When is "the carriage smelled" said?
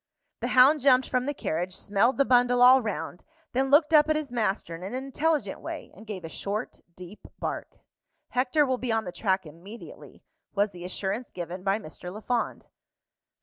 1.27-2.17